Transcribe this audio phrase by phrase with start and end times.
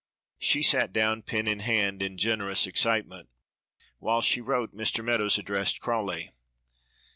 [0.39, 3.29] She sat down, pen in hand, in generous excitement.
[3.99, 5.03] While she wrote Mr.
[5.05, 6.31] Meadows addressed Crawley.